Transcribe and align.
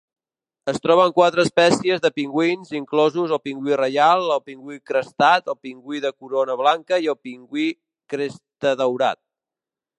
Es 0.71 0.79
troben 0.83 1.11
quatre 1.17 1.43
espècies 1.47 2.01
de 2.05 2.09
pingüins, 2.15 2.71
inclosos 2.79 3.35
el 3.37 3.41
pingüí 3.49 3.77
reial, 3.83 4.25
el 4.37 4.43
pingüí 4.49 4.79
crestat, 4.93 5.53
el 5.55 5.59
pingüí 5.67 6.03
de 6.09 6.15
corona 6.23 6.59
blanca 6.65 7.03
i 7.07 7.09
el 7.17 7.21
pingüí 7.29 7.69
crestadaurat. 8.15 9.25